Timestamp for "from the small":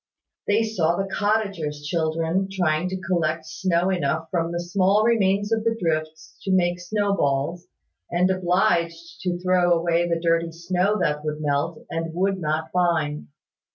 4.31-5.03